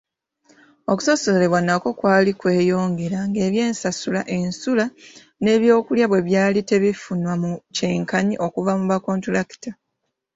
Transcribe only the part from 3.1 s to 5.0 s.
nga eby'ensasula, ensula,